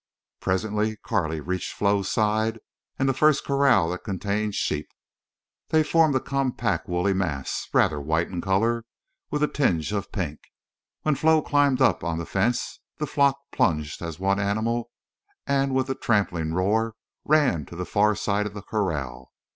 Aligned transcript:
Presently 0.39 0.95
Carley 1.05 1.39
reached 1.39 1.73
Flo's 1.73 2.09
side 2.09 2.57
and 2.97 3.07
the 3.07 3.13
first 3.13 3.45
corral 3.45 3.89
that 3.91 4.03
contained 4.03 4.55
sheep. 4.55 4.89
They 5.69 5.83
formed 5.83 6.15
a 6.15 6.19
compact 6.19 6.89
woolly 6.89 7.13
mass, 7.13 7.67
rather 7.71 8.01
white 8.01 8.27
in 8.29 8.41
color, 8.41 8.83
with 9.29 9.43
a 9.43 9.47
tinge 9.47 9.91
of 9.91 10.11
pink. 10.11 10.39
When 11.03 11.13
Flo 11.13 11.43
climbed 11.43 11.83
up 11.83 12.03
on 12.03 12.17
the 12.17 12.25
fence 12.25 12.79
the 12.97 13.05
flock 13.05 13.37
plunged 13.51 14.01
as 14.01 14.17
one 14.19 14.39
animal 14.39 14.89
and 15.45 15.75
with 15.75 15.87
a 15.87 15.93
trampling 15.93 16.51
roar 16.55 16.95
ran 17.23 17.67
to 17.67 17.75
the 17.75 17.85
far 17.85 18.15
side 18.15 18.47
of 18.47 18.55
the 18.55 18.63
corral. 18.63 19.31